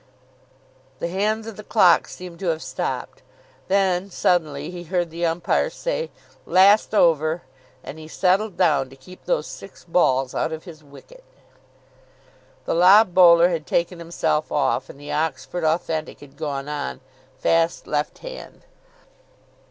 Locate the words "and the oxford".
14.89-15.63